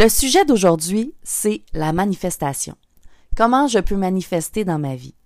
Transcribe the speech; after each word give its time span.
Le 0.00 0.08
sujet 0.08 0.44
d'aujourd'hui, 0.44 1.12
c'est 1.24 1.62
la 1.72 1.92
manifestation. 1.92 2.76
Comment 3.36 3.66
je 3.66 3.80
peux 3.80 3.96
manifester 3.96 4.64
dans 4.64 4.78
ma 4.78 4.94
vie? 4.94 5.16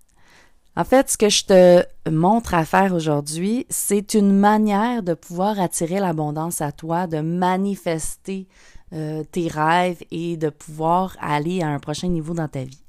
En 0.75 0.83
fait, 0.83 1.11
ce 1.11 1.15
que 1.15 1.29
je 1.29 1.45
te 1.45 2.09
montre 2.09 2.55
à 2.55 2.65
faire 2.65 2.95
aujourd'hui, 2.95 3.67
c'est 3.69 4.15
une 4.15 4.35
manière 4.35 5.03
de 5.03 5.13
pouvoir 5.13 5.59
attirer 5.59 5.99
l'abondance 5.99 6.59
à 6.59 6.71
toi, 6.71 7.05
de 7.05 7.19
manifester 7.19 8.47
euh, 8.93 9.23
tes 9.23 9.47
rêves 9.47 10.01
et 10.09 10.37
de 10.37 10.49
pouvoir 10.49 11.17
aller 11.21 11.61
à 11.61 11.67
un 11.67 11.77
prochain 11.77 12.07
niveau 12.07 12.33
dans 12.33 12.47
ta 12.47 12.63
vie. 12.63 12.83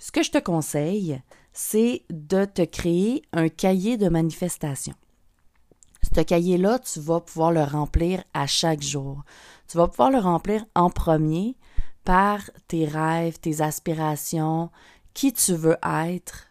Ce 0.00 0.10
que 0.10 0.24
je 0.24 0.32
te 0.32 0.38
conseille, 0.38 1.22
c'est 1.52 2.02
de 2.10 2.44
te 2.46 2.62
créer 2.62 3.22
un 3.32 3.48
cahier 3.48 3.96
de 3.96 4.08
manifestation. 4.08 4.94
Ce 6.14 6.20
cahier-là, 6.20 6.78
tu 6.80 7.00
vas 7.00 7.20
pouvoir 7.20 7.52
le 7.52 7.62
remplir 7.62 8.24
à 8.34 8.46
chaque 8.46 8.82
jour. 8.82 9.22
Tu 9.68 9.76
vas 9.76 9.86
pouvoir 9.86 10.10
le 10.10 10.18
remplir 10.18 10.64
en 10.74 10.90
premier 10.90 11.56
par 12.04 12.40
tes 12.66 12.84
rêves, 12.84 13.38
tes 13.38 13.60
aspirations, 13.60 14.70
qui 15.14 15.32
tu 15.32 15.54
veux 15.54 15.76
être 15.84 16.46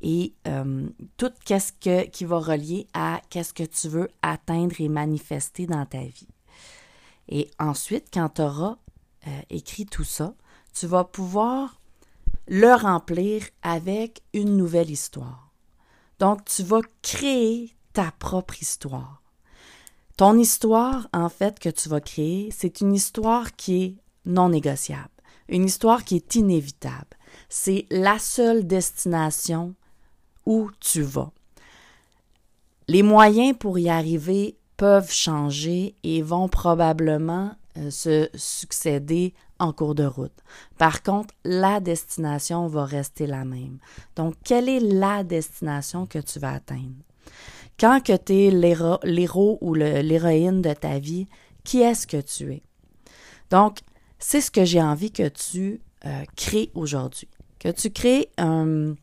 et 0.00 0.34
euh, 0.46 0.88
tout 1.16 1.32
que, 1.46 2.06
qui 2.06 2.24
va 2.24 2.38
relier 2.38 2.86
à 2.94 3.20
qu'est-ce 3.30 3.52
que 3.52 3.64
tu 3.64 3.88
veux 3.88 4.08
atteindre 4.22 4.80
et 4.80 4.88
manifester 4.88 5.66
dans 5.66 5.86
ta 5.86 6.00
vie. 6.00 6.28
Et 7.28 7.50
ensuite, 7.58 8.06
quand 8.12 8.28
tu 8.30 8.42
auras 8.42 8.76
euh, 9.26 9.40
écrit 9.50 9.86
tout 9.86 10.04
ça, 10.04 10.34
tu 10.72 10.86
vas 10.86 11.04
pouvoir 11.04 11.80
le 12.46 12.74
remplir 12.74 13.42
avec 13.62 14.22
une 14.32 14.56
nouvelle 14.56 14.90
histoire. 14.90 15.50
Donc, 16.18 16.44
tu 16.44 16.62
vas 16.62 16.80
créer 17.02 17.76
ta 17.98 18.12
propre 18.16 18.62
histoire. 18.62 19.20
Ton 20.16 20.38
histoire, 20.38 21.08
en 21.12 21.28
fait, 21.28 21.58
que 21.58 21.68
tu 21.68 21.88
vas 21.88 22.00
créer, 22.00 22.48
c'est 22.56 22.80
une 22.80 22.94
histoire 22.94 23.56
qui 23.56 23.82
est 23.82 23.96
non 24.24 24.50
négociable, 24.50 25.10
une 25.48 25.64
histoire 25.64 26.04
qui 26.04 26.14
est 26.14 26.36
inévitable. 26.36 27.16
C'est 27.48 27.86
la 27.90 28.20
seule 28.20 28.68
destination 28.68 29.74
où 30.46 30.70
tu 30.78 31.02
vas. 31.02 31.32
Les 32.86 33.02
moyens 33.02 33.56
pour 33.58 33.80
y 33.80 33.88
arriver 33.88 34.56
peuvent 34.76 35.10
changer 35.10 35.96
et 36.04 36.22
vont 36.22 36.48
probablement 36.48 37.56
euh, 37.78 37.90
se 37.90 38.30
succéder 38.36 39.34
en 39.58 39.72
cours 39.72 39.96
de 39.96 40.04
route. 40.04 40.38
Par 40.76 41.02
contre, 41.02 41.34
la 41.42 41.80
destination 41.80 42.68
va 42.68 42.84
rester 42.84 43.26
la 43.26 43.44
même. 43.44 43.78
Donc, 44.14 44.36
quelle 44.44 44.68
est 44.68 44.78
la 44.78 45.24
destination 45.24 46.06
que 46.06 46.20
tu 46.20 46.38
vas 46.38 46.52
atteindre? 46.52 46.94
Quand 47.78 48.02
que 48.02 48.16
tu 48.16 48.32
es 48.34 48.50
l'héros 48.50 49.58
ou 49.60 49.74
l'héroïne 49.74 50.62
de 50.62 50.72
ta 50.72 50.98
vie, 50.98 51.28
qui 51.64 51.80
est-ce 51.80 52.06
que 52.06 52.20
tu 52.20 52.52
es? 52.52 52.62
Donc, 53.50 53.78
c'est 54.18 54.40
ce 54.40 54.50
que 54.50 54.64
j'ai 54.64 54.82
envie 54.82 55.12
que 55.12 55.28
tu 55.28 55.80
euh, 56.04 56.24
crées 56.36 56.70
aujourd'hui. 56.74 57.28
Que 57.58 57.68
tu 57.68 57.90
crées 57.90 58.30
un, 58.36 58.94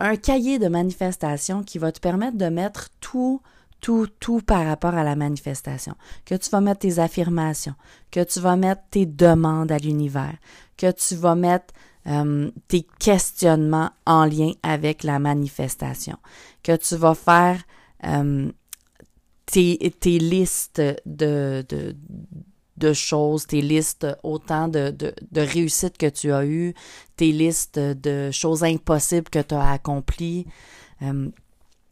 un 0.00 0.16
cahier 0.16 0.58
de 0.58 0.68
manifestation 0.68 1.62
qui 1.62 1.78
va 1.78 1.92
te 1.92 2.00
permettre 2.00 2.36
de 2.36 2.46
mettre 2.46 2.88
tout, 3.00 3.40
tout, 3.80 4.06
tout 4.20 4.40
par 4.40 4.64
rapport 4.64 4.94
à 4.94 5.04
la 5.04 5.16
manifestation. 5.16 5.94
Que 6.24 6.34
tu 6.34 6.50
vas 6.50 6.60
mettre 6.60 6.80
tes 6.80 6.98
affirmations, 6.98 7.74
que 8.10 8.24
tu 8.24 8.40
vas 8.40 8.56
mettre 8.56 8.82
tes 8.90 9.06
demandes 9.06 9.70
à 9.72 9.78
l'univers, 9.78 10.36
que 10.76 10.90
tu 10.90 11.14
vas 11.14 11.34
mettre 11.34 11.74
euh, 12.06 12.50
tes 12.68 12.86
questionnements 12.98 13.90
en 14.06 14.24
lien 14.24 14.52
avec 14.62 15.02
la 15.04 15.18
manifestation, 15.18 16.16
que 16.62 16.76
tu 16.76 16.96
vas 16.96 17.14
faire 17.14 17.62
euh, 18.06 18.50
tes, 19.46 20.18
listes 20.18 20.82
de, 21.06 21.64
de, 22.76 22.92
choses, 22.92 23.46
tes 23.46 23.60
listes 23.60 24.06
autant 24.22 24.68
de, 24.68 24.90
de, 24.90 25.14
de 25.30 25.40
réussites 25.40 25.98
que 25.98 26.08
tu 26.08 26.32
as 26.32 26.44
eues, 26.44 26.74
tes 27.16 27.32
listes 27.32 27.78
de 27.78 28.30
choses 28.30 28.64
impossibles 28.64 29.28
que 29.28 29.40
tu 29.40 29.54
as 29.54 29.72
accomplies. 29.72 30.46
Euh, 31.02 31.30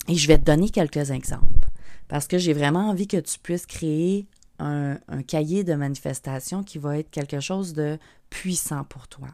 et 0.09 0.17
je 0.17 0.27
vais 0.27 0.39
te 0.39 0.45
donner 0.45 0.71
quelques 0.71 1.11
exemples 1.11 1.69
parce 2.09 2.27
que 2.27 2.39
j'ai 2.39 2.53
vraiment 2.53 2.91
envie 2.91 3.07
que 3.07 3.17
tu 3.19 3.39
puisses 3.39 3.67
créer 3.67 4.27
un, 4.59 4.99
un, 5.09 5.23
cahier 5.23 5.65
de 5.65 5.75
manifestation 5.75 6.63
qui 6.63 6.79
va 6.79 6.99
être 6.99 7.11
quelque 7.11 7.41
chose 7.41 7.73
de 7.73 7.99
puissant 8.29 8.85
pour 8.85 9.09
toi. 9.09 9.29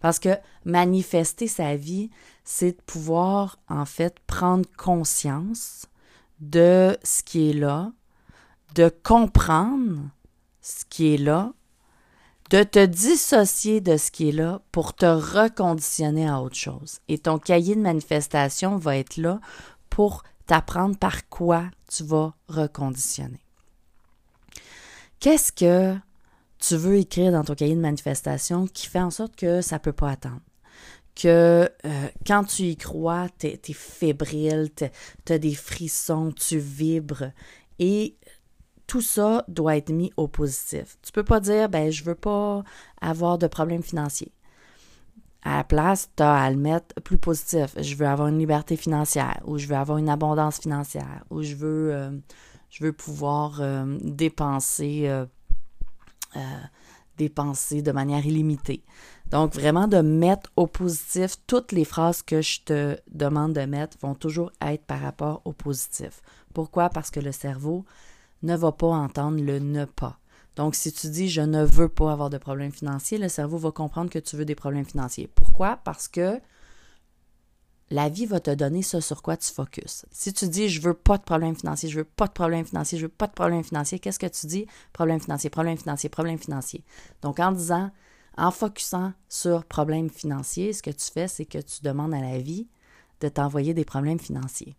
Parce 0.00 0.18
que 0.18 0.36
manifester 0.64 1.48
sa 1.48 1.76
vie, 1.76 2.10
c'est 2.44 2.72
de 2.72 2.82
pouvoir 2.86 3.58
en 3.68 3.84
fait 3.84 4.18
prendre 4.26 4.64
conscience 4.76 5.86
de 6.40 6.96
ce 7.02 7.22
qui 7.22 7.50
est 7.50 7.54
là, 7.54 7.92
de 8.74 8.92
comprendre 9.02 10.00
ce 10.60 10.84
qui 10.88 11.14
est 11.14 11.18
là, 11.18 11.52
de 12.50 12.62
te 12.64 12.84
dissocier 12.84 13.80
de 13.80 13.96
ce 13.96 14.10
qui 14.10 14.30
est 14.30 14.32
là 14.32 14.60
pour 14.72 14.94
te 14.94 15.06
reconditionner 15.06 16.28
à 16.28 16.40
autre 16.40 16.56
chose. 16.56 16.98
Et 17.08 17.18
ton 17.18 17.38
cahier 17.38 17.76
de 17.76 17.80
manifestation 17.80 18.76
va 18.76 18.96
être 18.96 19.16
là 19.16 19.40
pour 19.88 20.24
t'apprendre 20.46 20.96
par 20.96 21.28
quoi 21.28 21.64
tu 21.88 22.02
vas 22.02 22.34
reconditionner. 22.48 23.40
Qu'est-ce 25.20 25.52
que 25.52 25.96
tu 26.58 26.76
veux 26.76 26.96
écrire 26.96 27.32
dans 27.32 27.44
ton 27.44 27.54
cahier 27.54 27.76
de 27.76 27.80
manifestation 27.80 28.66
qui 28.66 28.86
fait 28.86 29.00
en 29.00 29.10
sorte 29.10 29.36
que 29.36 29.60
ça 29.60 29.76
ne 29.76 29.80
peut 29.80 29.92
pas 29.92 30.10
attendre? 30.10 30.40
euh, 31.84 32.08
quand 32.30 32.44
tu 32.44 32.62
y 32.62 32.76
crois, 32.76 33.26
tu 33.40 33.48
es, 33.48 33.72
fébrile, 33.72 34.70
tu 34.72 35.32
as 35.32 35.38
des 35.38 35.54
frissons, 35.56 36.30
tu 36.30 36.60
vibres 36.60 37.32
et 37.80 38.16
tout 38.86 39.00
ça 39.00 39.44
doit 39.48 39.76
être 39.76 39.90
mis 39.90 40.12
au 40.16 40.28
positif. 40.28 40.96
Tu 41.02 41.10
peux 41.10 41.24
pas 41.24 41.40
dire 41.40 41.68
ben 41.68 41.90
je 41.90 42.04
veux 42.04 42.14
pas 42.14 42.62
avoir 43.00 43.36
de 43.36 43.48
problèmes 43.48 43.82
financiers. 43.82 44.30
À 45.42 45.56
la 45.56 45.64
place, 45.64 46.08
tu 46.16 46.22
as 46.22 46.36
à 46.36 46.50
le 46.52 46.56
mettre 46.56 46.94
plus 47.02 47.18
positif. 47.18 47.74
Je 47.76 47.96
veux 47.96 48.06
avoir 48.06 48.28
une 48.28 48.38
liberté 48.38 48.76
financière 48.76 49.40
ou 49.44 49.58
je 49.58 49.66
veux 49.66 49.74
avoir 49.74 49.98
une 49.98 50.08
abondance 50.08 50.60
financière 50.60 51.24
ou 51.30 51.42
je 51.42 51.56
veux 51.56 51.92
euh, 51.92 52.16
je 52.68 52.84
veux 52.84 52.92
pouvoir 52.92 53.58
euh, 53.60 53.98
dépenser 54.02 55.10
dépenser 57.20 57.82
de 57.82 57.90
manière 57.92 58.24
illimitée. 58.24 58.84
Donc, 59.30 59.54
vraiment 59.54 59.86
de 59.86 59.98
mettre 59.98 60.50
au 60.56 60.66
positif, 60.66 61.36
toutes 61.46 61.72
les 61.72 61.84
phrases 61.84 62.22
que 62.22 62.42
je 62.42 62.60
te 62.64 62.98
demande 63.12 63.52
de 63.52 63.60
mettre 63.60 63.96
vont 64.00 64.14
toujours 64.14 64.50
être 64.60 64.84
par 64.84 65.00
rapport 65.00 65.42
au 65.44 65.52
positif. 65.52 66.20
Pourquoi? 66.52 66.88
Parce 66.90 67.10
que 67.10 67.20
le 67.20 67.32
cerveau 67.32 67.84
ne 68.42 68.56
va 68.56 68.72
pas 68.72 68.88
entendre 68.88 69.40
le 69.40 69.58
ne 69.60 69.84
pas. 69.84 70.18
Donc, 70.56 70.74
si 70.74 70.92
tu 70.92 71.08
dis 71.08 71.28
je 71.28 71.42
ne 71.42 71.64
veux 71.64 71.88
pas 71.88 72.12
avoir 72.12 72.28
de 72.28 72.38
problèmes 72.38 72.72
financiers, 72.72 73.18
le 73.18 73.28
cerveau 73.28 73.56
va 73.56 73.70
comprendre 73.70 74.10
que 74.10 74.18
tu 74.18 74.36
veux 74.36 74.44
des 74.44 74.56
problèmes 74.56 74.84
financiers. 74.84 75.28
Pourquoi? 75.32 75.78
Parce 75.84 76.08
que 76.08 76.40
la 77.90 78.08
vie 78.08 78.26
va 78.26 78.40
te 78.40 78.50
donner 78.50 78.82
ce 78.82 79.00
sur 79.00 79.22
quoi 79.22 79.36
tu 79.36 79.52
focuses. 79.52 80.06
Si 80.10 80.32
tu 80.32 80.48
dis 80.48 80.68
je 80.68 80.80
veux 80.80 80.94
pas 80.94 81.18
de 81.18 81.22
problème 81.22 81.56
financier, 81.56 81.88
je 81.88 81.98
veux 81.98 82.04
pas 82.04 82.26
de 82.26 82.32
problème 82.32 82.64
financier, 82.64 82.98
je 82.98 83.06
veux 83.06 83.12
pas 83.12 83.26
de 83.26 83.32
problème 83.32 83.64
financier, 83.64 83.98
qu'est-ce 83.98 84.18
que 84.18 84.26
tu 84.26 84.46
dis? 84.46 84.66
Problème 84.92 85.20
financier, 85.20 85.50
problème 85.50 85.76
financier, 85.76 86.08
problème 86.08 86.38
financier. 86.38 86.84
Donc 87.22 87.40
en 87.40 87.52
disant, 87.52 87.90
en 88.36 88.50
focusant 88.50 89.12
sur 89.28 89.64
problème 89.64 90.10
financier, 90.10 90.72
ce 90.72 90.82
que 90.82 90.90
tu 90.90 91.10
fais, 91.12 91.28
c'est 91.28 91.44
que 91.44 91.58
tu 91.58 91.82
demandes 91.82 92.14
à 92.14 92.20
la 92.20 92.38
vie 92.38 92.68
de 93.20 93.28
t'envoyer 93.28 93.74
des 93.74 93.84
problèmes 93.84 94.18
financiers. 94.18 94.76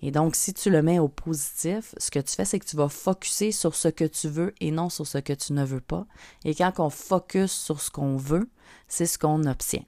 Et 0.00 0.10
donc, 0.10 0.36
si 0.36 0.54
tu 0.54 0.70
le 0.70 0.82
mets 0.82 0.98
au 0.98 1.08
positif, 1.08 1.94
ce 1.98 2.10
que 2.10 2.20
tu 2.20 2.34
fais, 2.34 2.44
c'est 2.44 2.58
que 2.58 2.66
tu 2.66 2.76
vas 2.76 2.88
focuser 2.88 3.52
sur 3.52 3.74
ce 3.74 3.88
que 3.88 4.04
tu 4.04 4.28
veux 4.28 4.54
et 4.60 4.70
non 4.70 4.88
sur 4.88 5.06
ce 5.06 5.18
que 5.18 5.32
tu 5.32 5.52
ne 5.52 5.64
veux 5.64 5.80
pas. 5.80 6.06
Et 6.44 6.54
quand 6.54 6.72
on 6.78 6.90
focus 6.90 7.52
sur 7.52 7.80
ce 7.80 7.90
qu'on 7.90 8.16
veut, 8.16 8.48
c'est 8.86 9.06
ce 9.06 9.18
qu'on 9.18 9.44
obtient. 9.44 9.84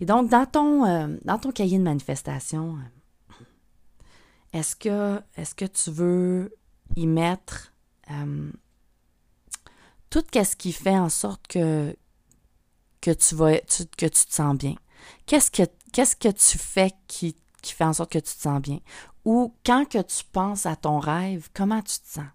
Et 0.00 0.04
donc, 0.04 0.28
dans 0.28 0.46
ton, 0.46 0.84
euh, 0.84 1.16
dans 1.24 1.38
ton 1.38 1.50
cahier 1.50 1.78
de 1.78 1.84
manifestation, 1.84 2.76
est-ce 4.52 4.76
que, 4.76 5.20
est 5.36 5.54
que 5.54 5.64
tu 5.64 5.90
veux 5.90 6.54
y 6.96 7.06
mettre 7.06 7.72
euh, 8.10 8.50
tout 10.14 10.44
ce 10.44 10.54
qui 10.54 10.72
fait 10.72 10.96
en 10.96 11.08
sorte 11.08 11.44
que, 11.48 11.96
que, 13.00 13.10
tu, 13.10 13.34
que 13.34 14.06
tu 14.06 14.26
te 14.26 14.32
sens 14.32 14.56
bien? 14.56 14.76
Qu'est-ce 15.26 15.50
que, 15.50 15.64
qu'est-ce 15.92 16.14
que 16.14 16.28
tu 16.28 16.56
fais 16.56 16.92
qui, 17.08 17.36
qui 17.60 17.72
fait 17.72 17.84
en 17.84 17.92
sorte 17.92 18.12
que 18.12 18.18
tu 18.18 18.32
te 18.32 18.40
sens 18.40 18.60
bien? 18.60 18.78
Ou 19.24 19.56
quand 19.66 19.88
que 19.88 20.00
tu 20.02 20.24
penses 20.30 20.66
à 20.66 20.76
ton 20.76 21.00
rêve, 21.00 21.48
comment 21.52 21.82
tu 21.82 21.98
te 21.98 22.08
sens? 22.08 22.28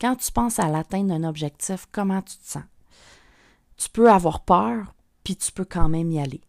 Quand 0.00 0.16
tu 0.16 0.32
penses 0.32 0.58
à 0.58 0.68
l'atteinte 0.68 1.08
d'un 1.08 1.24
objectif, 1.24 1.86
comment 1.92 2.22
tu 2.22 2.38
te 2.38 2.48
sens? 2.48 2.64
Tu 3.76 3.90
peux 3.90 4.10
avoir 4.10 4.40
peur, 4.44 4.94
puis 5.22 5.36
tu 5.36 5.52
peux 5.52 5.66
quand 5.66 5.90
même 5.90 6.10
y 6.10 6.20
aller. 6.20 6.40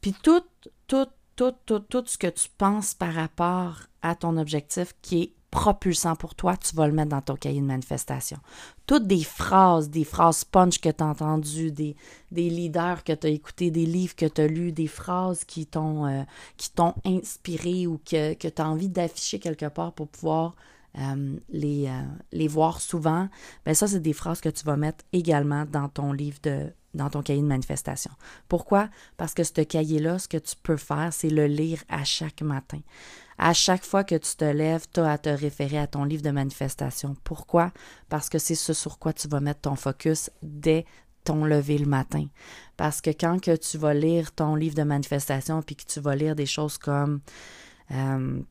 Puis 0.00 0.14
tout, 0.22 0.44
tout, 0.86 1.08
tout, 1.34 1.54
tout, 1.66 1.80
tout 1.80 2.04
ce 2.06 2.16
que 2.16 2.28
tu 2.28 2.48
penses 2.56 2.94
par 2.94 3.12
rapport 3.12 3.80
à 4.02 4.14
ton 4.14 4.36
objectif 4.36 4.94
qui 5.02 5.22
est 5.22 5.34
propulsant 5.50 6.14
pour 6.16 6.34
toi, 6.34 6.56
tu 6.56 6.74
vas 6.76 6.86
le 6.86 6.92
mettre 6.92 7.10
dans 7.10 7.20
ton 7.20 7.34
cahier 7.34 7.60
de 7.60 7.66
manifestation. 7.66 8.38
Toutes 8.86 9.06
des 9.06 9.24
phrases, 9.24 9.90
des 9.90 10.04
phrases 10.04 10.44
punch 10.44 10.80
que 10.80 10.88
tu 10.88 11.02
as 11.02 11.06
entendues, 11.06 11.72
des, 11.72 11.96
des 12.30 12.50
leaders 12.50 13.02
que 13.04 13.12
tu 13.12 13.26
as 13.26 13.30
écoutés, 13.30 13.70
des 13.70 13.86
livres 13.86 14.14
que 14.14 14.26
tu 14.26 14.40
as 14.40 14.46
lus, 14.46 14.72
des 14.72 14.86
phrases 14.86 15.44
qui 15.44 15.66
t'ont 15.66 16.06
euh, 16.06 16.22
qui 16.56 16.70
t'ont 16.70 16.94
inspiré 17.04 17.86
ou 17.86 17.98
que, 17.98 18.34
que 18.34 18.48
tu 18.48 18.62
as 18.62 18.68
envie 18.68 18.88
d'afficher 18.88 19.38
quelque 19.38 19.66
part 19.66 19.92
pour 19.92 20.08
pouvoir 20.08 20.54
euh, 20.98 21.36
les, 21.50 21.86
euh, 21.86 22.02
les 22.32 22.48
voir 22.48 22.80
souvent, 22.80 23.28
ben 23.64 23.74
ça, 23.74 23.86
c'est 23.86 24.00
des 24.00 24.12
phrases 24.12 24.40
que 24.40 24.48
tu 24.48 24.64
vas 24.64 24.76
mettre 24.76 25.04
également 25.12 25.64
dans 25.64 25.88
ton 25.88 26.12
livre 26.12 26.38
de 26.42 26.72
dans 26.94 27.08
ton 27.08 27.22
cahier 27.22 27.40
de 27.40 27.46
manifestation. 27.46 28.10
Pourquoi? 28.48 28.88
Parce 29.16 29.32
que 29.32 29.44
ce 29.44 29.60
cahier-là, 29.60 30.18
ce 30.18 30.26
que 30.26 30.38
tu 30.38 30.56
peux 30.60 30.76
faire, 30.76 31.12
c'est 31.12 31.30
le 31.30 31.46
lire 31.46 31.82
à 31.88 32.02
chaque 32.02 32.42
matin. 32.42 32.80
À 33.42 33.54
chaque 33.54 33.86
fois 33.86 34.04
que 34.04 34.16
tu 34.16 34.36
te 34.36 34.44
lèves, 34.44 34.84
tu 34.92 35.00
as 35.00 35.12
à 35.12 35.18
te 35.18 35.30
référer 35.30 35.78
à 35.78 35.86
ton 35.86 36.04
livre 36.04 36.22
de 36.22 36.30
manifestation. 36.30 37.16
Pourquoi? 37.24 37.72
Parce 38.10 38.28
que 38.28 38.38
c'est 38.38 38.54
ce 38.54 38.74
sur 38.74 38.98
quoi 38.98 39.14
tu 39.14 39.28
vas 39.28 39.40
mettre 39.40 39.62
ton 39.62 39.76
focus 39.76 40.30
dès 40.42 40.84
ton 41.24 41.46
lever 41.46 41.78
le 41.78 41.86
matin. 41.86 42.26
Parce 42.76 43.00
que 43.00 43.08
quand 43.08 43.40
tu 43.40 43.78
vas 43.78 43.94
lire 43.94 44.32
ton 44.32 44.56
livre 44.56 44.74
de 44.74 44.82
manifestation, 44.82 45.62
puis 45.62 45.74
que 45.74 45.84
tu 45.86 46.00
vas 46.00 46.14
lire 46.14 46.36
des 46.36 46.44
choses 46.44 46.76
comme 46.76 47.22
euh, 47.92 48.42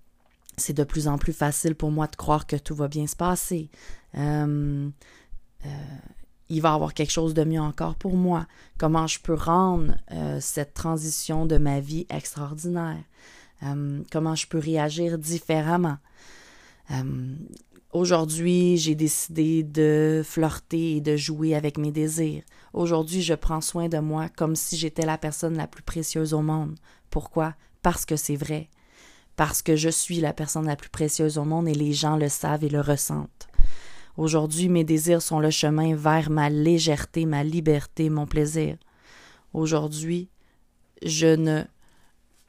c'est 0.57 0.73
de 0.73 0.83
plus 0.83 1.07
en 1.07 1.19
plus 1.19 1.33
facile 1.33 1.75
pour 1.75 1.91
moi 1.91 2.07
de 2.07 2.15
croire 2.15 2.47
que 2.47 2.55
tout 2.55 2.73
va 2.73 2.87
bien 2.87 3.05
se 3.05 3.15
passer. 3.15 3.69
Euh, 4.17 4.89
euh, 5.67 5.69
il 6.49 6.63
va 6.63 6.71
y 6.71 6.73
avoir 6.73 6.95
quelque 6.95 7.11
chose 7.11 7.35
de 7.35 7.43
mieux 7.43 7.61
encore 7.61 7.93
pour 7.93 8.15
moi. 8.15 8.47
Comment 8.79 9.05
je 9.05 9.19
peux 9.19 9.35
rendre 9.35 9.93
cette 10.39 10.73
transition 10.73 11.45
de 11.45 11.59
ma 11.59 11.79
vie 11.79 12.07
extraordinaire? 12.09 13.03
Comment 14.11 14.35
je 14.35 14.47
peux 14.47 14.59
réagir 14.59 15.17
différemment. 15.17 15.97
Aujourd'hui, 17.91 18.77
j'ai 18.77 18.95
décidé 18.95 19.63
de 19.63 20.21
flirter 20.23 20.97
et 20.97 21.01
de 21.01 21.17
jouer 21.17 21.55
avec 21.55 21.77
mes 21.77 21.91
désirs. 21.91 22.43
Aujourd'hui, 22.73 23.21
je 23.21 23.33
prends 23.33 23.61
soin 23.61 23.89
de 23.89 23.97
moi 23.97 24.29
comme 24.29 24.55
si 24.55 24.77
j'étais 24.77 25.05
la 25.05 25.17
personne 25.17 25.57
la 25.57 25.67
plus 25.67 25.83
précieuse 25.83 26.33
au 26.33 26.41
monde. 26.41 26.75
Pourquoi? 27.09 27.55
Parce 27.81 28.05
que 28.05 28.15
c'est 28.15 28.35
vrai 28.35 28.69
parce 29.39 29.61
que 29.61 29.77
je 29.77 29.87
suis 29.87 30.19
la 30.19 30.33
personne 30.33 30.65
la 30.65 30.75
plus 30.75 30.89
précieuse 30.89 31.37
au 31.37 31.45
monde 31.45 31.69
et 31.69 31.73
les 31.73 31.93
gens 31.93 32.17
le 32.17 32.27
savent 32.27 32.65
et 32.65 32.69
le 32.69 32.81
ressentent. 32.81 33.47
Aujourd'hui, 34.17 34.67
mes 34.67 34.83
désirs 34.83 35.21
sont 35.21 35.39
le 35.39 35.49
chemin 35.49 35.95
vers 35.95 36.29
ma 36.29 36.49
légèreté, 36.49 37.25
ma 37.25 37.45
liberté, 37.45 38.09
mon 38.09 38.27
plaisir. 38.27 38.75
Aujourd'hui, 39.53 40.27
je 41.05 41.27
ne 41.27 41.63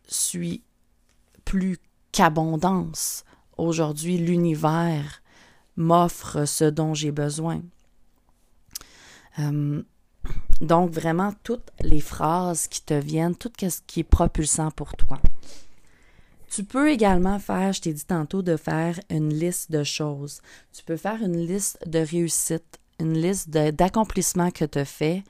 suis 0.08 0.64
plus 1.44 1.78
qu'abondance. 2.12 3.25
Aujourd'hui, 3.56 4.19
l'univers 4.19 5.22
m'offre 5.76 6.44
ce 6.44 6.64
dont 6.64 6.94
j'ai 6.94 7.12
besoin. 7.12 7.62
Euh, 9.38 9.82
donc, 10.60 10.90
vraiment, 10.90 11.32
toutes 11.42 11.70
les 11.81 12.00
phrases 12.00 12.69
qui 12.69 12.82
te 12.82 12.94
viennent, 12.94 13.34
tout 13.34 13.52
ce 13.60 13.81
qui 13.87 14.00
est 14.00 14.04
propulsant 14.04 14.70
pour 14.70 14.94
toi. 14.94 15.20
Tu 16.50 16.64
peux 16.64 16.90
également 16.90 17.38
faire, 17.38 17.72
je 17.72 17.81
t'ai 17.81 17.93
dit 17.93 18.04
tantôt, 18.04 18.43
de 18.43 18.56
faire 18.56 18.98
une 19.08 19.32
liste 19.32 19.70
de 19.70 19.84
choses. 19.84 20.40
Tu 20.72 20.82
peux 20.84 20.96
faire 20.96 21.22
une 21.22 21.46
liste 21.46 21.78
de 21.86 22.00
réussites, 22.00 22.78
une 22.98 23.16
liste 23.16 23.50
d'accomplissements 23.50 24.50
que 24.50 24.64
tu 24.64 24.78
as 24.78 24.84
fait 24.84 25.22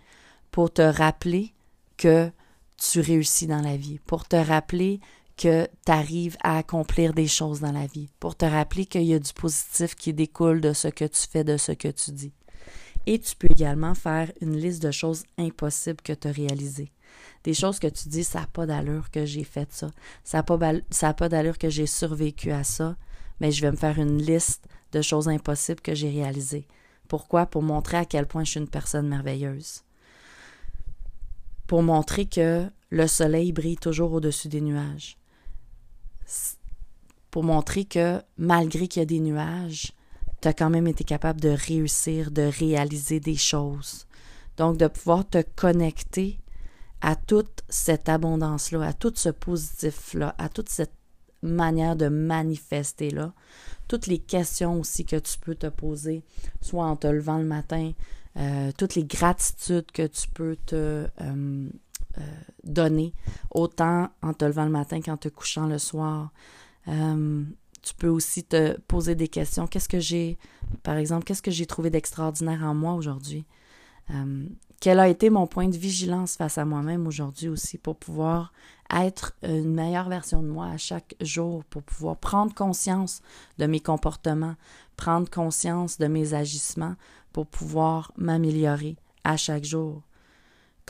pour 0.50 0.72
te 0.72 0.82
rappeler 0.82 1.52
que 1.96 2.30
tu 2.78 3.00
réussis 3.00 3.46
dans 3.46 3.60
la 3.60 3.76
vie, 3.76 3.98
pour 4.06 4.26
te 4.26 4.36
rappeler 4.36 5.00
que 5.40 5.66
tu 5.87 5.92
arrives 5.92 6.37
à 6.42 6.58
accomplir 6.58 7.14
des 7.14 7.26
choses 7.26 7.60
dans 7.60 7.72
la 7.72 7.87
vie, 7.87 8.08
pour 8.20 8.37
te 8.37 8.44
rappeler 8.44 8.84
qu'il 8.84 9.04
y 9.04 9.14
a 9.14 9.19
du 9.19 9.32
positif 9.32 9.94
qui 9.94 10.12
découle 10.12 10.60
de 10.60 10.75
ce 10.75 10.88
que 10.88 11.06
tu 11.06 11.26
fais, 11.26 11.44
de 11.44 11.56
ce 11.56 11.72
que 11.72 11.88
tu 11.88 12.10
dis. 12.12 12.32
Et 13.06 13.19
tu 13.19 13.34
peux 13.37 13.48
également 13.50 13.94
faire 13.94 14.31
une 14.42 14.56
liste 14.56 14.82
de 14.82 14.90
choses 14.90 15.25
impossibles 15.38 16.02
que 16.02 16.12
tu 16.12 16.28
as 16.28 16.32
réalisées 16.32 16.92
des 17.44 17.54
choses 17.54 17.78
que 17.78 17.87
tu 17.87 18.08
dis, 18.08 18.25
ça 18.25 18.40
n'a 18.40 18.46
pas 18.46 18.66
d'allure 18.66 19.10
que 19.10 19.25
j'ai 19.25 19.44
fait 19.44 19.72
ça, 19.72 19.90
ça 20.25 20.38
n'a 20.38 20.42
pas, 20.42 20.58
pas 20.58 21.28
d'allure 21.28 21.58
que 21.58 21.70
j'ai 21.70 21.87
survécu 21.87 22.50
à 22.50 22.64
ça, 22.64 22.96
mais 23.40 23.50
je 23.50 23.62
vais 23.62 23.70
me 23.70 23.76
faire 23.76 23.98
une 23.98 24.20
liste 24.20 24.66
de 24.92 25.02
choses 25.02 25.28
impossibles 25.28 25.81
que 25.81 25.94
j'ai 25.94 26.10
réalisées. 26.10 26.66
Pourquoi? 27.08 27.46
Pour 27.46 27.62
montrer 27.62 27.96
à 27.96 28.04
quel 28.04 28.26
point 28.26 28.44
je 28.44 28.52
suis 28.52 28.60
une 28.60 28.69
personne 28.69 29.08
merveilleuse. 29.08 29.82
Pour 31.66 31.82
montrer 31.82 32.26
que 32.26 32.69
le 32.90 33.06
soleil 33.06 33.52
brille 33.52 33.76
toujours 33.76 34.12
au-dessus 34.12 34.48
des 34.48 34.60
nuages. 34.60 35.19
Pour 37.30 37.44
montrer 37.44 37.84
que 37.84 38.20
malgré 38.38 38.88
qu'il 38.88 39.00
y 39.00 39.02
a 39.02 39.06
des 39.06 39.20
nuages, 39.20 39.92
tu 40.40 40.48
as 40.48 40.52
quand 40.52 40.70
même 40.70 40.86
été 40.86 41.04
capable 41.04 41.40
de 41.40 41.50
réussir, 41.50 42.30
de 42.30 42.42
réaliser 42.42 43.20
des 43.20 43.36
choses. 43.36 44.06
Donc, 44.56 44.76
de 44.76 44.88
pouvoir 44.88 45.28
te 45.28 45.42
connecter 45.56 46.38
à 47.00 47.16
toute 47.16 47.62
cette 47.68 48.08
abondance-là, 48.08 48.82
à 48.82 48.92
tout 48.92 49.12
ce 49.14 49.28
positif-là, 49.28 50.34
à 50.38 50.48
toute 50.48 50.68
cette 50.68 50.92
manière 51.42 51.96
de 51.96 52.08
manifester-là, 52.08 53.32
toutes 53.88 54.06
les 54.06 54.18
questions 54.18 54.80
aussi 54.80 55.04
que 55.04 55.16
tu 55.16 55.38
peux 55.38 55.54
te 55.54 55.68
poser, 55.68 56.22
soit 56.60 56.84
en 56.84 56.96
te 56.96 57.06
levant 57.06 57.38
le 57.38 57.44
matin, 57.44 57.92
euh, 58.36 58.70
toutes 58.76 58.94
les 58.94 59.04
gratitudes 59.04 59.90
que 59.92 60.06
tu 60.06 60.28
peux 60.28 60.56
te 60.66 61.06
euh, 61.20 61.68
euh, 62.18 62.22
donner, 62.64 63.14
autant 63.50 64.10
en 64.22 64.32
te 64.32 64.44
levant 64.44 64.64
le 64.64 64.70
matin 64.70 65.00
qu'en 65.00 65.16
te 65.16 65.28
couchant 65.28 65.66
le 65.66 65.78
soir. 65.78 66.32
tu 66.86 67.94
peux 67.94 68.08
aussi 68.08 68.44
te 68.44 68.78
poser 68.80 69.14
des 69.14 69.28
questions. 69.28 69.66
Qu'est-ce 69.66 69.88
que 69.88 70.00
j'ai, 70.00 70.38
par 70.82 70.96
exemple, 70.96 71.24
qu'est-ce 71.24 71.42
que 71.42 71.50
j'ai 71.50 71.66
trouvé 71.66 71.90
d'extraordinaire 71.90 72.62
en 72.64 72.74
moi 72.74 72.94
aujourd'hui? 72.94 73.46
quel 74.80 74.98
a 74.98 75.08
été 75.08 75.28
mon 75.28 75.46
point 75.46 75.68
de 75.68 75.76
vigilance 75.76 76.36
face 76.36 76.58
à 76.58 76.64
moi-même 76.64 77.06
aujourd'hui 77.06 77.48
aussi 77.48 77.76
pour 77.76 77.96
pouvoir 77.96 78.52
être 78.90 79.34
une 79.42 79.72
meilleure 79.72 80.08
version 80.08 80.42
de 80.42 80.48
moi 80.48 80.66
à 80.66 80.78
chaque 80.78 81.14
jour, 81.20 81.64
pour 81.64 81.82
pouvoir 81.82 82.16
prendre 82.16 82.54
conscience 82.54 83.20
de 83.58 83.66
mes 83.66 83.80
comportements, 83.80 84.56
prendre 84.96 85.30
conscience 85.30 85.98
de 85.98 86.06
mes 86.06 86.34
agissements, 86.34 86.96
pour 87.32 87.46
pouvoir 87.46 88.11
m'améliorer 88.16 88.96
à 89.23 89.37
chaque 89.37 89.64
jour? 89.64 90.02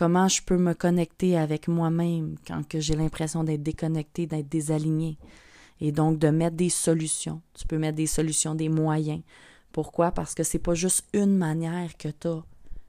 Comment 0.00 0.28
je 0.28 0.40
peux 0.40 0.56
me 0.56 0.72
connecter 0.72 1.36
avec 1.36 1.68
moi-même 1.68 2.36
quand 2.46 2.62
j'ai 2.72 2.96
l'impression 2.96 3.44
d'être 3.44 3.62
déconnecté, 3.62 4.26
d'être 4.26 4.48
désaligné, 4.48 5.18
et 5.78 5.92
donc 5.92 6.18
de 6.18 6.28
mettre 6.28 6.56
des 6.56 6.70
solutions. 6.70 7.42
Tu 7.52 7.66
peux 7.66 7.76
mettre 7.76 7.96
des 7.96 8.06
solutions, 8.06 8.54
des 8.54 8.70
moyens. 8.70 9.20
Pourquoi? 9.72 10.10
Parce 10.10 10.34
que 10.34 10.42
c'est 10.42 10.58
pas 10.58 10.72
juste 10.72 11.04
une 11.12 11.36
manière 11.36 11.98
que 11.98 12.08
tu 12.08 12.28
as 12.28 12.42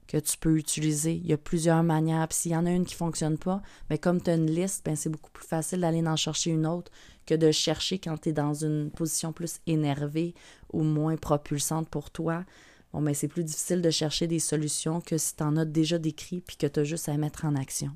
que 0.08 0.18
tu 0.20 0.38
peux 0.38 0.58
utiliser. 0.58 1.15
Il 1.15 1.27
y 1.27 1.34
a 1.34 1.38
plusieurs 1.38 1.84
manières. 1.84 2.30
Puis 2.30 2.38
s'il 2.38 2.53
y 2.53 2.56
en 2.56 2.65
a 2.65 2.72
une 2.72 2.86
qui 2.86 2.96
ne 2.96 3.00
fonctionne 3.00 3.38
pas, 3.38 3.62
mais 3.89 3.98
ben, 3.98 4.00
comme 4.00 4.22
tu 4.22 4.30
as 4.30 4.36
une 4.36 4.50
liste, 4.50 4.86
ben 4.86 4.96
c'est 4.96 5.10
beaucoup 5.10 5.32
plus 5.32 5.46
facile 5.46 5.82
d'aller 5.82 6.08
en 6.08 6.15
chercher 6.15 6.51
une 6.51 6.65
autre 6.65 6.94
que 7.25 7.36
de 7.36 7.51
chercher 7.51 8.00
quand 8.00 8.22
tu 8.22 8.30
es 8.30 8.34
dans 8.34 8.53
une 8.53 8.89
position 8.89 9.34
plus 9.34 9.60
énervée 9.68 10.34
ou 10.72 10.84
moins 10.84 11.18
propulsante 11.18 11.89
pour 11.89 12.10
toi. 12.10 12.46
Bon, 12.93 13.01
ben, 13.01 13.13
c'est 13.13 13.27
plus 13.27 13.43
difficile 13.43 13.81
de 13.81 13.89
chercher 13.89 14.27
des 14.27 14.39
solutions 14.39 15.01
que 15.01 15.17
si 15.17 15.36
tu 15.36 15.43
en 15.43 15.55
as 15.57 15.65
déjà 15.65 15.98
décrit 15.98 16.41
puis 16.41 16.57
que 16.57 16.67
tu 16.67 16.79
as 16.79 16.83
juste 16.83 17.10
à 17.10 17.17
mettre 17.17 17.45
en 17.45 17.55
action. 17.55 17.95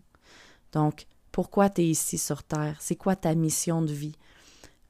Donc, 0.71 1.07
pourquoi 1.31 1.69
tu 1.69 1.81
es 1.81 1.87
ici 1.87 2.17
sur 2.17 2.43
Terre? 2.43 2.77
C'est 2.79 2.95
quoi 2.95 3.15
ta 3.15 3.35
mission 3.35 3.81
de 3.81 3.93
vie? 3.93 4.15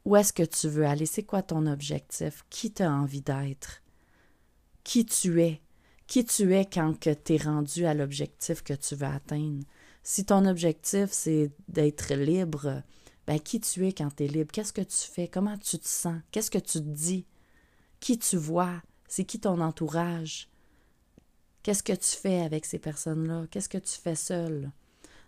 Où 0.05 0.15
est-ce 0.15 0.33
que 0.33 0.43
tu 0.43 0.67
veux 0.67 0.85
aller? 0.85 1.07
C'est 1.07 1.23
quoi 1.23 1.41
ton 1.41 1.65
objectif? 1.65 2.45
Qui 2.49 2.71
tu 2.71 2.83
as 2.83 2.91
envie 2.91 3.21
d'être? 3.21 3.81
Qui 4.83 5.05
tu 5.05 5.41
es? 5.41 5.61
qui 6.07 6.23
tu 6.25 6.53
es 6.53 6.65
quand 6.65 6.93
tu 6.99 7.33
es 7.33 7.37
rendu 7.37 7.85
à 7.85 7.93
l'objectif 7.93 8.61
que 8.61 8.73
tu 8.73 8.95
veux 8.95 9.07
atteindre? 9.07 9.63
Si 10.03 10.25
ton 10.25 10.45
objectif, 10.45 11.09
c'est 11.11 11.51
d'être 11.67 12.13
libre, 12.13 12.83
ben 13.25 13.39
qui 13.39 13.59
tu 13.59 13.87
es 13.87 13.93
quand 13.93 14.15
tu 14.15 14.25
es 14.25 14.27
libre? 14.27 14.51
Qu'est-ce 14.51 14.73
que 14.73 14.81
tu 14.81 15.11
fais? 15.11 15.27
Comment 15.27 15.57
tu 15.57 15.79
te 15.79 15.87
sens? 15.87 16.21
Qu'est-ce 16.31 16.51
que 16.51 16.59
tu 16.59 16.79
te 16.79 16.87
dis? 16.87 17.25
Qui 17.99 18.19
tu 18.19 18.37
vois? 18.37 18.81
C'est 19.15 19.23
qui 19.23 19.39
ton 19.39 19.61
entourage? 19.61 20.49
Qu'est-ce 21.63 21.83
que 21.83 21.93
tu 21.93 22.17
fais 22.17 22.41
avec 22.41 22.65
ces 22.65 22.79
personnes-là? 22.79 23.45
Qu'est-ce 23.49 23.69
que 23.69 23.77
tu 23.77 23.97
fais 23.97 24.13
seul? 24.13 24.71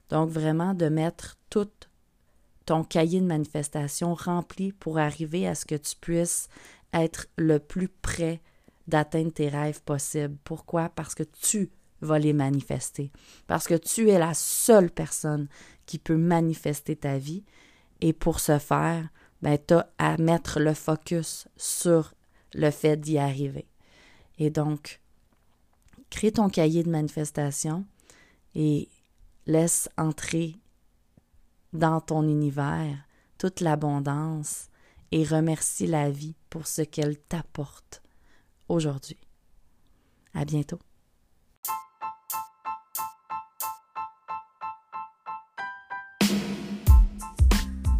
Donc, 0.09 0.29
vraiment, 0.29 0.73
de 0.73 0.89
mettre 0.89 1.37
tout 1.49 1.69
ton 2.65 2.83
cahier 2.83 3.21
de 3.21 3.25
manifestation 3.25 4.13
rempli 4.13 4.73
pour 4.73 4.97
arriver 4.97 5.47
à 5.47 5.55
ce 5.55 5.65
que 5.65 5.75
tu 5.75 5.95
puisses 6.01 6.49
être 6.91 7.27
le 7.37 7.59
plus 7.59 7.87
près 7.87 8.41
d'atteindre 8.89 9.31
tes 9.31 9.47
rêves 9.47 9.81
possibles. 9.83 10.35
Pourquoi? 10.43 10.89
Parce 10.89 11.15
que 11.15 11.23
tu 11.23 11.71
vas 12.01 12.19
les 12.19 12.33
manifester. 12.33 13.09
Parce 13.47 13.67
que 13.67 13.75
tu 13.75 14.09
es 14.09 14.19
la 14.19 14.33
seule 14.33 14.91
personne 14.91 15.47
qui 15.85 15.97
peut 15.97 16.17
manifester 16.17 16.97
ta 16.97 17.17
vie. 17.17 17.45
Et 18.01 18.11
pour 18.11 18.41
ce 18.41 18.59
faire, 18.59 19.07
ben, 19.41 19.57
tu 19.65 19.75
as 19.75 19.89
à 19.97 20.17
mettre 20.17 20.59
le 20.59 20.73
focus 20.73 21.47
sur 21.55 22.13
le 22.53 22.69
fait 22.69 22.97
d'y 22.97 23.17
arriver. 23.17 23.65
Et 24.39 24.49
donc, 24.49 25.01
crée 26.09 26.31
ton 26.31 26.49
cahier 26.49 26.83
de 26.83 26.89
manifestation 26.89 27.85
et 28.55 28.89
laisse 29.45 29.89
entrer 29.97 30.55
dans 31.73 32.01
ton 32.01 32.23
univers 32.23 32.97
toute 33.37 33.61
l'abondance 33.61 34.69
et 35.11 35.23
remercie 35.23 35.87
la 35.87 36.09
vie 36.09 36.35
pour 36.49 36.67
ce 36.67 36.81
qu'elle 36.81 37.17
t'apporte 37.17 38.01
aujourd'hui. 38.67 39.17
À 40.33 40.45
bientôt. 40.45 40.79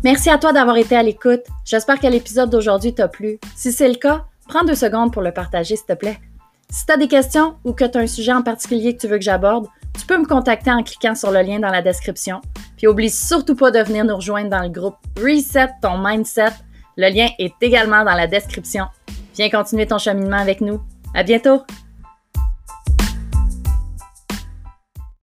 Merci 0.03 0.29
à 0.29 0.37
toi 0.37 0.53
d'avoir 0.53 0.77
été 0.77 0.95
à 0.95 1.03
l'écoute. 1.03 1.41
J'espère 1.65 1.99
que 1.99 2.07
l'épisode 2.07 2.49
d'aujourd'hui 2.49 2.93
t'a 2.93 3.07
plu. 3.07 3.39
Si 3.55 3.71
c'est 3.71 3.89
le 3.89 3.95
cas, 3.95 4.25
prends 4.47 4.63
deux 4.63 4.75
secondes 4.75 5.11
pour 5.11 5.21
le 5.21 5.33
partager, 5.33 5.75
s'il 5.75 5.85
te 5.85 5.93
plaît. 5.93 6.19
Si 6.69 6.85
tu 6.85 6.91
as 6.91 6.97
des 6.97 7.07
questions 7.07 7.55
ou 7.63 7.73
que 7.73 7.85
tu 7.85 7.97
as 7.97 8.01
un 8.01 8.07
sujet 8.07 8.33
en 8.33 8.41
particulier 8.41 8.95
que 8.95 9.01
tu 9.01 9.07
veux 9.07 9.17
que 9.17 9.23
j'aborde, 9.23 9.67
tu 9.97 10.05
peux 10.05 10.17
me 10.17 10.25
contacter 10.25 10.71
en 10.71 10.83
cliquant 10.83 11.15
sur 11.15 11.31
le 11.31 11.41
lien 11.41 11.59
dans 11.59 11.69
la 11.69 11.81
description. 11.81 12.41
Puis 12.75 12.87
oublie 12.87 13.09
surtout 13.09 13.55
pas 13.55 13.71
de 13.71 13.79
venir 13.79 14.05
nous 14.05 14.15
rejoindre 14.15 14.49
dans 14.49 14.61
le 14.61 14.69
groupe 14.69 14.95
Reset 15.17 15.69
ton 15.81 15.97
mindset. 15.97 16.51
Le 16.97 17.09
lien 17.09 17.29
est 17.39 17.53
également 17.61 18.03
dans 18.03 18.15
la 18.15 18.27
description. 18.27 18.85
Viens 19.35 19.49
continuer 19.49 19.87
ton 19.87 19.97
cheminement 19.97 20.37
avec 20.37 20.61
nous. 20.61 20.81
À 21.13 21.23
bientôt! 21.23 21.61